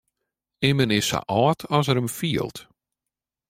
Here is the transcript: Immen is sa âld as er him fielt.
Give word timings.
Immen 0.69 0.91
is 0.97 1.05
sa 1.09 1.19
âld 1.41 1.59
as 1.77 1.85
er 1.91 1.99
him 1.99 2.09
fielt. 2.19 2.57